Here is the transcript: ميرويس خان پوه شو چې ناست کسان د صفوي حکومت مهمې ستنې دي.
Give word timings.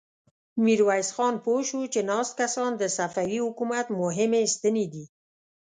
ميرويس 0.63 1.09
خان 1.15 1.33
پوه 1.43 1.61
شو 1.67 1.79
چې 1.93 1.99
ناست 2.09 2.33
کسان 2.39 2.71
د 2.77 2.83
صفوي 2.97 3.39
حکومت 3.45 3.85
مهمې 4.01 4.43
ستنې 4.55 4.85
دي. 4.93 5.05